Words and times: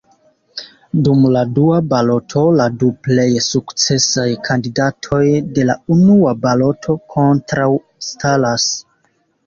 Dum 1.07 1.27
la 1.35 1.43
dua 1.57 1.81
baloto 1.91 2.45
la 2.61 2.67
du 2.85 2.89
plej 3.09 3.27
sukcesaj 3.49 4.27
kandidatoj 4.49 5.23
de 5.55 5.69
la 5.71 5.79
unua 6.01 6.37
baloto 6.49 7.01
kontraŭstaras. 7.17 8.71